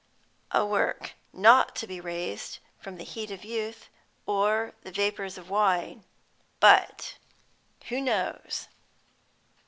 [0.49, 3.87] "A work not to be raised from the heat of youth,
[4.25, 6.05] or the vapours of wine.
[6.59, 7.19] But
[7.89, 8.67] who knows?"